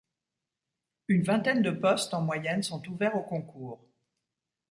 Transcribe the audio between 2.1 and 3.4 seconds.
en moyenne sont ouverts au